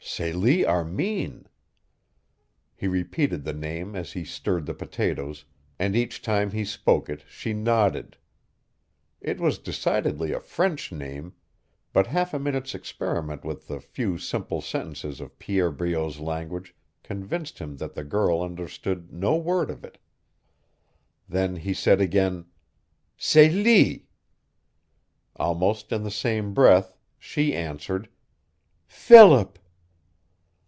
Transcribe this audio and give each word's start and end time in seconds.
Celie 0.03 0.65
Armin! 0.65 1.47
He 2.75 2.87
repeated 2.87 3.43
the 3.43 3.53
name 3.53 3.95
as 3.95 4.11
he 4.11 4.25
stirred 4.25 4.65
the 4.65 4.73
potatoes, 4.73 5.45
and 5.79 5.95
each 5.95 6.21
time 6.21 6.51
he 6.51 6.65
spoke 6.65 7.07
it 7.07 7.23
she 7.29 7.53
nodded. 7.53 8.17
It 9.21 9.39
was 9.39 9.57
decidedly 9.59 10.33
a 10.33 10.39
French 10.41 10.91
name 10.91 11.33
but 11.93 12.07
half 12.07 12.33
a 12.33 12.39
minute's 12.39 12.75
experiment 12.75 13.45
with 13.45 13.69
a 13.69 13.79
few 13.79 14.17
simple 14.17 14.59
sentences 14.59 15.21
of 15.21 15.37
Pierre 15.39 15.71
Breault's 15.71 16.19
language 16.19 16.75
convinced 17.03 17.59
him 17.59 17.77
that 17.77 17.93
the 17.93 18.03
girl 18.03 18.41
understood 18.41 19.13
no 19.13 19.37
word 19.37 19.69
of 19.69 19.85
it. 19.85 19.97
Then 21.29 21.55
he 21.55 21.73
said 21.73 22.01
again: 22.01 22.47
"Celie!" 23.17 24.07
Almost 25.37 25.91
in 25.93 26.03
the 26.03 26.11
same 26.11 26.53
breath 26.55 26.97
she 27.17 27.53
answered: 27.55 28.09
"Philip!" 28.87 29.57